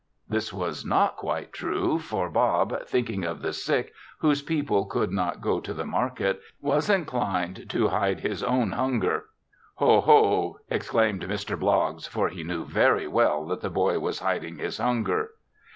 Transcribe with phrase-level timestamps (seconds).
[0.27, 5.41] This was not quite true, for Bob, thinking of the sick, whose people could not
[5.41, 9.25] go to market, was inclined to hide his own hunger.
[9.75, 11.55] "Ho, ho!" exclaimed Mr.
[11.55, 15.33] Bloggs, for he knew very well that the boy was hiding his hunger.